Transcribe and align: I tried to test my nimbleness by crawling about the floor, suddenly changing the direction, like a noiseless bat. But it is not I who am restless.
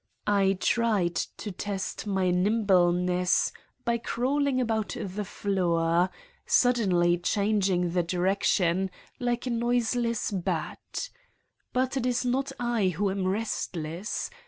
I 0.25 0.53
tried 0.59 1.13
to 1.13 1.51
test 1.51 2.07
my 2.07 2.31
nimbleness 2.31 3.51
by 3.85 3.99
crawling 3.99 4.59
about 4.59 4.97
the 4.99 5.23
floor, 5.23 6.09
suddenly 6.43 7.19
changing 7.19 7.91
the 7.91 8.01
direction, 8.01 8.89
like 9.19 9.45
a 9.45 9.51
noiseless 9.51 10.31
bat. 10.31 11.09
But 11.71 11.97
it 11.97 12.07
is 12.07 12.25
not 12.25 12.51
I 12.59 12.87
who 12.97 13.11
am 13.11 13.27
restless. 13.27 14.31